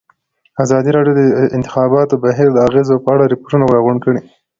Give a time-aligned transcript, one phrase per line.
[0.63, 4.21] ازادي راډیو د د انتخاباتو بهیر د اغېزو په اړه ریپوټونه راغونډ کړي.